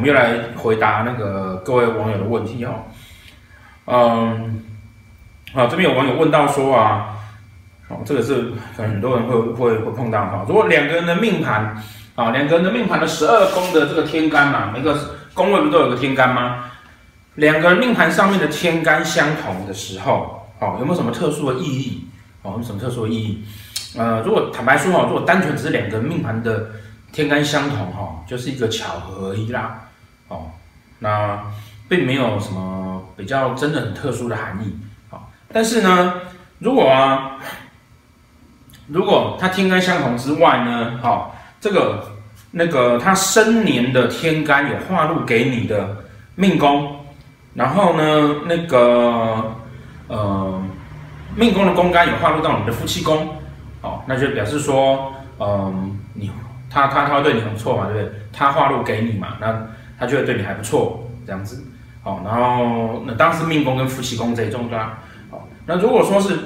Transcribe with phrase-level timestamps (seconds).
[0.00, 2.72] 我们又来回答那个各位网友的问题哈。
[3.84, 4.64] 嗯，
[5.52, 7.18] 啊，这边有网友问到说啊，
[7.88, 10.42] 哦，这个是很多人会会会碰到哈。
[10.48, 11.76] 如果两个人的命盘
[12.14, 14.98] 啊，两个人的命盘的十二宫的这个天干嘛，每个
[15.34, 16.64] 宫位不都有个天干吗？
[17.34, 22.08] 两个人命盘上面的天干相同的时候，哦，有没有什么特殊的意义？
[22.40, 23.44] 哦，有什么特殊的意义？
[23.98, 26.70] 呃，如果坦白说哈，如果单纯只是两个人命盘的
[27.12, 29.78] 天干相同哈，就是一个巧合而已啦。
[30.30, 30.50] 哦，
[30.98, 31.38] 那
[31.88, 34.74] 并没有什么比较真的很特殊的含义。
[35.10, 36.14] 好，但是呢，
[36.58, 37.36] 如果啊，
[38.86, 42.10] 如果它天干相同之外呢，好，这个
[42.50, 45.96] 那个它生年的天干有划入给你的
[46.34, 46.96] 命宫。
[47.52, 49.52] 然后呢，那个
[50.06, 50.62] 呃，
[51.34, 53.26] 命宫的宫干有划入到你的夫妻宫，
[53.82, 56.30] 哦，那就表示说，嗯、你
[56.70, 58.20] 他他他会对你很错嘛，对不对？
[58.32, 59.66] 他划入给你嘛，那
[60.00, 61.62] 他就会对你还不错，这样子，
[62.02, 64.98] 好，然后那当时命宫跟夫妻宫这一种对吧？
[65.30, 66.36] 好，那如果说是，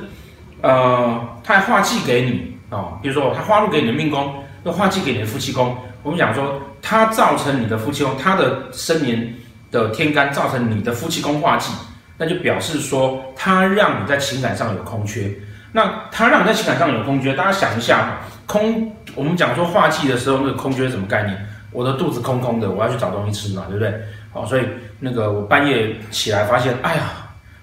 [0.61, 9.33] 呃，他还化忌给你，哦，比如说他化入给你的命宫，又化忌给你的夫妻宫，我们讲说，他造成你的夫妻宫，他的生年。
[9.71, 11.73] 的天干造成你的夫妻宫化忌，
[12.17, 15.29] 那就表示说他让你在情感上有空缺。
[15.73, 21.37] 那他让你在情感上有空缺，大家想一下，空我们讲说化忌的时候，那个空缺是什么概念？
[21.75, 23.93] 我的肚子空空的，我要去找东西吃嘛，对不对？
[24.33, 24.63] 好，所以
[25.01, 27.03] 那个我半夜起来发现，哎呀，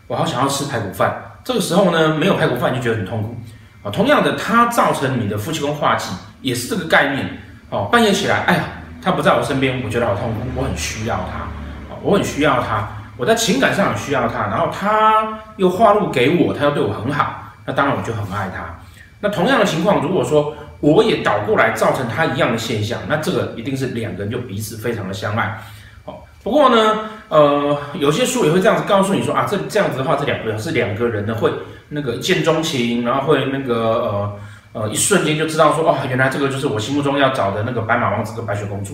[0.05, 1.15] 我好想要吃排骨饭。
[1.43, 3.35] 这个时候呢，没有排骨饭就觉得很痛苦。
[3.83, 6.11] 啊，同样的，它造成你的夫妻宫化忌，
[6.41, 7.27] 也是这个概念。
[7.69, 8.63] 哦，半夜起来，哎呀，
[9.01, 11.47] 他不在我身边，我觉得好痛苦，我很需要他。
[12.03, 18.77] 我很需要他，我在情感上很需要他，然后他又化禄给我，他又对我很好，那当然我就很爱他。
[19.19, 25.57] 那同样的情况，如果说我也倒过来造成他一样的现象，那这个一定是两个人就彼此非常的相爱。
[26.03, 31.49] 好，不过呢，呃，有些书也会这样子告诉你说啊，这这样子的话，这两个人是两个人呢会
[31.87, 33.75] 那个一见钟情，然后会那个
[34.73, 38.93] 呃呃一瞬间就知道说哦，原来这个就是我心目中要找的那个白马王子跟白雪公主。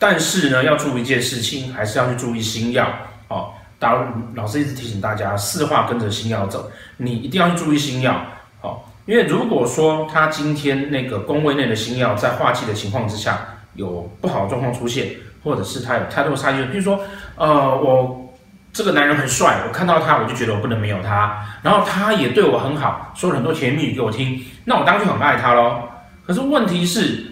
[0.00, 2.86] 但是呢，要注意一件事情，还是要去注意星曜
[3.28, 3.50] 哦。
[3.80, 4.04] 老
[4.34, 8.12] 老师一直提醒大家，四化跟着星曜走，你一定要去注意星曜
[8.60, 8.80] 哦。
[9.08, 13.40] 因为如果说他今天那个宫位内的星曜在化忌的情况之下，
[13.72, 15.08] 有不好的状况出现，
[15.42, 17.00] 或者是他有太多的差异，比如说，
[17.36, 18.34] 呃，我
[18.70, 25.82] 这个男人很帅，我看到他我就觉得我不能没有他，然后他也对我很好，说了很多甜言蜜语给我听，那我当然就很爱他喽。
[26.26, 27.24] 可是问题是。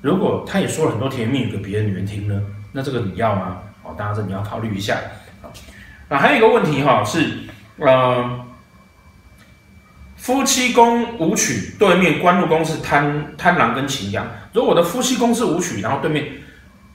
[0.00, 2.38] 如果他也说了很多甜言蜜语给别的女人听呢？
[2.72, 3.56] 那这个你要吗？
[3.82, 4.96] 哦，当然这你要考虑一下。
[5.40, 5.48] 啊，
[6.10, 7.26] 那还有一个问题哈，是
[7.78, 8.44] 呃，
[10.24, 14.26] 夫妻宫舞曲对面官禄宫是贪贪狼跟擎羊。
[14.54, 16.26] 如果我的夫妻宫是舞曲，然后对面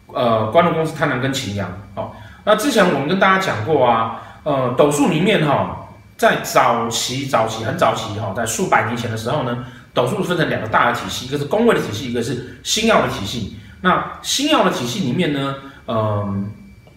[0.07, 1.71] 呃官禄宫是贪狼跟擎羊。
[1.93, 9.63] 好，那之前我们跟大家讲过啊，呃，斗数里面哈，在早期早期很早期哈，在数百年前的时候呢。
[9.91, 13.57] 斗数分成两个大的体系，一个是宫位的体系，一个是星曜的体系。
[13.81, 15.55] 那星曜的体系里面呢，
[15.87, 16.43] 嗯、呃，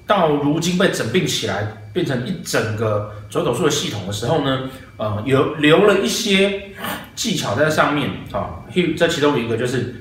[0.06, 4.68] 到如今被整并起来，变成一整个走斗数的系统的时候呢，
[5.02, 6.70] 呃，有留了一些
[7.16, 8.62] 技巧在上面啊。
[8.96, 10.00] 这其中一个就是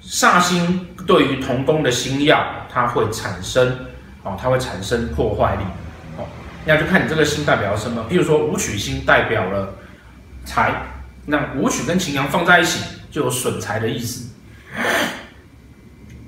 [0.00, 2.38] 煞星对于同宫的星曜，
[2.72, 3.86] 它会产生
[4.22, 5.62] 哦，它会产生破坏力。
[6.16, 6.24] 哦，
[6.64, 8.06] 那就看你这个星代表了什么。
[8.08, 9.74] 譬如说武曲星代表了
[10.44, 10.82] 财。
[11.26, 14.30] 那武曲跟擎羊放在一起就有损财的意思。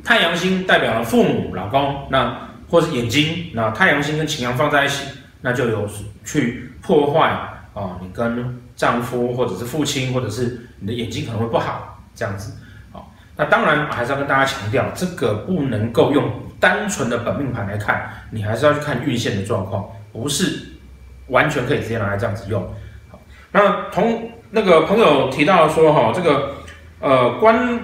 [0.04, 3.50] 太阳星代表了父母、老公，那或是眼睛。
[3.54, 5.06] 那太阳星跟擎羊放在一起，
[5.40, 5.88] 那就有
[6.24, 12.54] 去破坏、哦，你跟丈夫或者是父亲，或者是你的眼睛可能会不好这样子。
[12.92, 16.24] 好、那当然还是要跟大家强调，这个不能够用
[16.58, 20.78] 单纯的本命盘来看，你还是要去看运线的状况，不是
[21.28, 22.62] 完全可以直接拿来这样子用。
[23.10, 23.20] 好，
[23.52, 24.30] 那同。
[24.56, 26.52] 那个朋友提到说，哈，这个，
[27.00, 27.76] 呃，官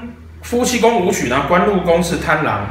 [0.43, 2.65] 夫妻宫武曲呢，官禄宫是贪狼，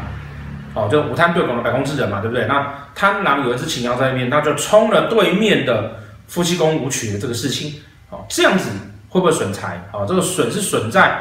[0.74, 2.46] 哦，就武贪对拱的百宫之人嘛，对不对？
[2.48, 5.96] 那贪狼有一只擎羊在那边，那就冲了对面的
[6.30, 7.74] 夫妻宫武曲的这个事情，
[8.10, 8.70] 哦，这样子
[9.10, 9.84] 会不会损财？
[9.92, 11.20] 哦，这个损是损在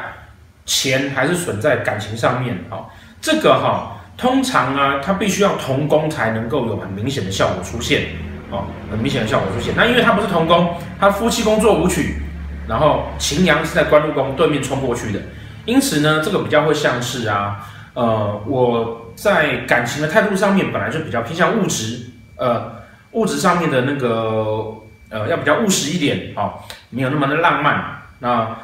[0.65, 2.57] 钱还是损在感情上面？
[2.69, 2.85] 哦，
[3.19, 8.03] 这个哈，通常啊，它必须要同宫才能够有很明显的效果出现，
[8.51, 9.73] 哦，很明显的效果出现。
[9.75, 12.21] 那因为它不是同宫，它夫妻宫做武曲。
[12.67, 15.19] 然后擎羊是在官禄宫对面冲过去的，
[15.65, 21.99] 因此呢，这个比较会像是啊，呃，我在感情的态度上面本来就比较偏向物质，
[22.35, 22.71] 呃，
[23.13, 24.71] 物质上面的那个
[25.09, 26.53] 呃要比较务实一点，哦，
[26.89, 28.01] 没有那么的浪漫。
[28.19, 28.55] 那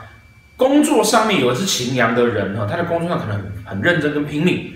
[0.58, 4.74] 工作上面有一只擎羊的人哈，他在工作上可能很，认真跟拼命，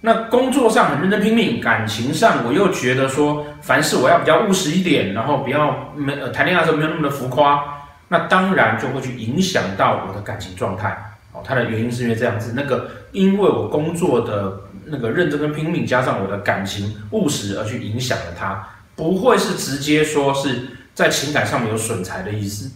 [0.00, 7.62] 那工作上很认真拼命，感情上我又觉得说，凡事我要比较务实一点，然后不要没谈恋爱的时候没有那么的浮夸，
[8.08, 10.96] 那当然就会去影响到我的感情状态。
[11.32, 14.52] 哦，它的原因是因为这样子，那个因为我工作的
[14.86, 22.72] 那个认真跟拼命，加上我的感情务实而去影响了它，不会是直接说是在情感上面有损财的意思。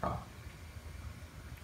[0.00, 0.18] 啊，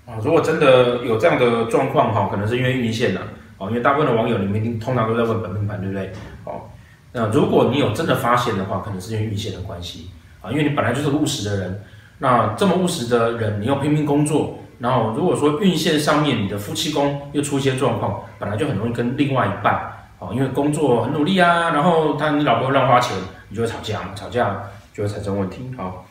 [0.06, 3.20] 啊，如果真的有这样的状况哈，可能是因为运线呐。
[3.58, 6.12] 哦，因为大部分的网友，你们一定通常都在问本命盘，对不对？
[6.44, 6.68] 哦，
[7.12, 10.10] 那如果你有真的发现的话，可能是因为运线的关系
[10.42, 11.82] 啊，因为你本来就是务实的人，
[12.18, 23.16] 那这么务实的人，你又拼命工作，然后如果说运线上面你的夫妻宫又出一些状况，本来就很容易跟另外一半，哦，因为工作很努力啊，然后他你老婆乱花钱，
[23.48, 25.70] 你就会吵架，吵架就会产生问题。
[25.76, 26.06] 好，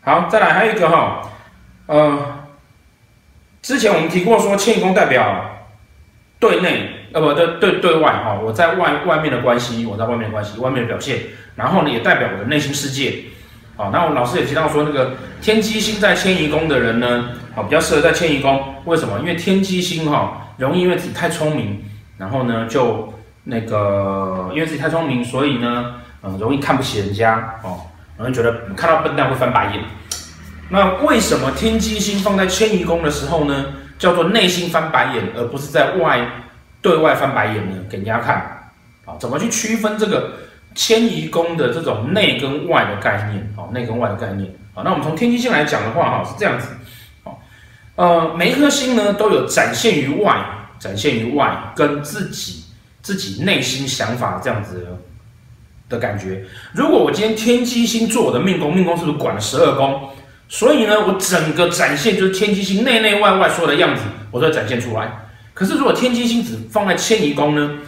[0.00, 1.22] 好，再来还有一个哈，
[1.86, 2.18] 呃，
[3.60, 5.48] 之前我们提过说迁移宫代表。
[6.42, 11.20] 对内，呃不对对对外哈，我在外外面的关系，我在外面的关系，外面的表现，
[11.54, 13.22] 然后呢也代表我的内心世界，
[13.76, 19.20] 好，那我老师也提到说，那个天机星在迁移宫的人呢，好比较适合在迁移宫，为什么？
[19.20, 21.80] 因为天机星哈容易因为自己太聪明，
[22.18, 23.14] 然后呢就
[23.44, 25.94] 那个因为自己太聪明，所以呢
[26.24, 27.82] 嗯容易看不起人家哦，
[28.22, 29.84] 容易觉得看到笨蛋会翻白眼。
[30.70, 33.66] 那为什么天机星放在迁移宫的时候呢？
[33.98, 36.26] 叫做内心翻白眼，而不是在外
[36.80, 37.76] 对外翻白眼呢？
[37.88, 38.34] 给人家看
[39.04, 40.32] 啊，怎么去区分这个
[40.74, 43.54] 迁移宫的这种内跟外的概念？
[43.56, 46.66] 啊，内跟外的概念啊，那我们从天机星来讲的话，哈，是这样子，
[47.94, 50.44] 呃，每一颗星呢都有展现于外、
[50.80, 52.64] 展现于外跟自己
[53.02, 54.98] 自己内心想法这样子，
[55.92, 56.44] 的感觉。
[56.72, 60.08] 如果我今天天机星做我的命宫，命宫是不是管了十二宫？
[60.48, 65.10] 所以呢，我整个展现就是天机星内内外外所有的样子，我都会展现出来。
[65.54, 67.78] 可是如果天机星只放在迁移宫呢？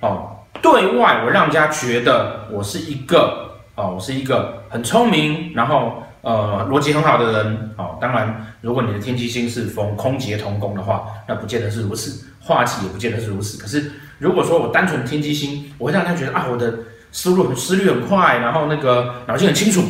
[0.00, 0.30] 哦，
[0.60, 7.74] 对外我让人家觉得我是一个哦，我是一个很聪明，然后呃逻辑很好的人。
[7.76, 13.60] 哦，当然，如果你的天机星是逢空劫同宫的话，那不见得是如此，化气也不见得是如此。
[13.60, 16.72] 可是如果说我单纯天机星，我会让他觉得啊，我的
[17.14, 19.82] 思路思虑很快，然后那个脑筋很清楚，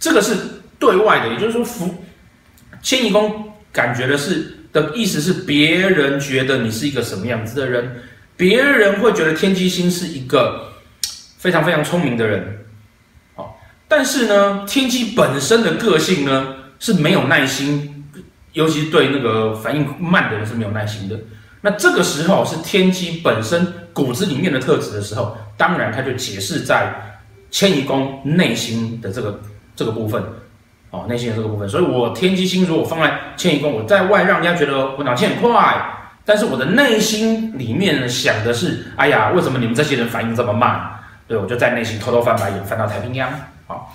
[0.00, 0.34] 这个是。
[0.82, 2.02] 对外的，也就是说，福
[2.82, 8.02] 迁移宫感觉的是的意思是，别人觉得你是一个什么样子的人，
[8.36, 10.72] 别人会觉得天机星是一个
[11.38, 12.64] 非常非常聪明的人，
[13.36, 18.04] 好，但是呢，天机本身的个性呢是没有耐心，
[18.54, 21.16] 尤其对那个反应慢的人是没有耐心的。
[21.60, 26.92] 那这个时候是天机本身骨子里面的特质的时候，当然它就解释在
[27.50, 29.40] 迁移宫内心的这个
[29.74, 30.22] 这个部分。
[30.90, 35.82] 哦，内心的这个部分，所以我天机星如果放在迁移宫，我在外让人家觉得我脑筋很快，
[36.22, 40.92] 但是我的内心里面想的是，哎呀，为什么你们这些人反应这么慢？
[41.26, 43.30] 对，我就在内心偷偷翻白眼，翻到太平洋。
[43.66, 43.90] 好，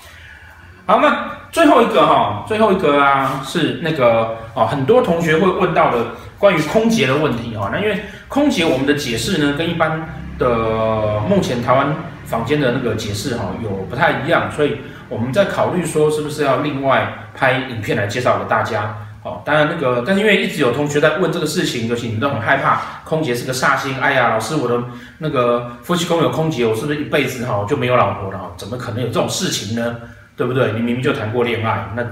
[0.87, 6.05] 好，那最后一个哈，最后一个啊，是那个哦，很多同学会问到的
[6.37, 7.71] 关于空姐的问题哈。
[7.73, 11.95] 那因为空姐我们的解释呢，跟一般的目前台湾
[12.25, 14.77] 坊间的那个解释哈，有不太一样，所以。
[15.09, 18.93] 我们在考虑说，是不是要另外拍影片来介绍给大家？
[19.23, 23.97] 哦，当然那个，但是因为一直有同学在问这个事情，尤其你们都很害怕空姐是个煞星。
[24.01, 24.83] 哎呀，老师，我的
[25.19, 28.51] 那个夫妻宫有空姐，我是不是一辈子哈就没有老婆了？
[28.57, 29.95] 怎么可能有这种事情呢？
[30.37, 30.71] 对不对？
[30.71, 32.05] 你明明就谈过恋爱，那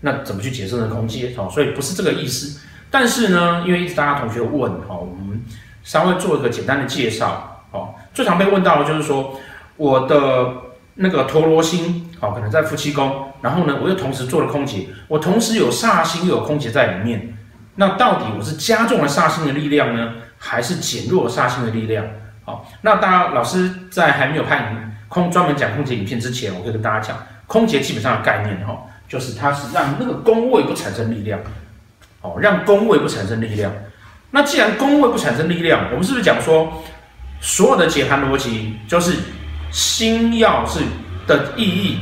[0.00, 1.32] 那怎么去解释那空劫？
[1.36, 2.60] 哦，所以不是这个意思。
[2.90, 5.40] 但是呢，因为一直大家同学问，哦，我们
[5.84, 7.62] 稍微做一个简单的介绍。
[7.70, 9.38] 哦，最常被问到的就是说，
[9.76, 10.48] 我的
[10.94, 12.02] 那个陀罗星。
[12.18, 17.36] 好，可能在夫妻宫，然后呢，我又同时做了空劫，我同时有煞星又有空劫在里面，
[17.74, 22.06] 那到底我是加重了煞星的力量呢，还是减弱了煞星的力量？
[22.46, 24.74] 好，那大家老师在还没有拍
[25.08, 31.40] 空专门讲空劫影片之前，我可以跟大家讲，空劫基本上的概念哈，就是它是让那个宫位不产生力量，
[32.22, 33.72] 哦，让宫位不产生力量。
[34.30, 36.72] 那既然宫位不产生力量，我们是不是讲说，
[37.40, 39.14] 所有的解盘逻辑就是
[39.70, 40.80] 星曜是？
[41.26, 41.98] 的意义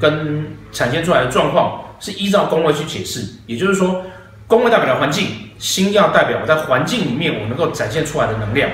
[0.00, 4.00] 跟产现出来的状况是依照宫位去解释，也就是说，
[4.46, 8.70] 宫位代表的环境，星曜代表我在环境里面我能够展现出来的能量。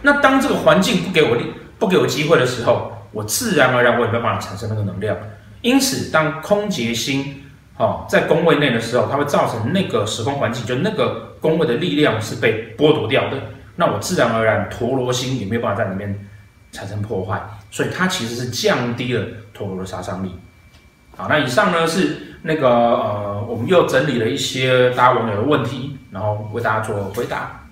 [0.00, 5.16] 那当这个环境不给我力，不给我机会的时候，我自然而然我也没办法产生那个能量。
[5.62, 7.42] 因此，当空劫星
[7.78, 13.38] 哦在宫位内的时候，它会造成那个时空环境，就那个宫位的力量是被剥夺掉的。
[13.76, 16.28] 那我自然而然陀螺星也没有办法在里面
[16.70, 17.40] 产生破坏。
[17.70, 20.34] 所以它其实是降低了陀螺的杀伤力。
[21.16, 27.63] 好，那以上呢是那个呃，我们又整理了一些大家网友的问题，然后为大家做回答。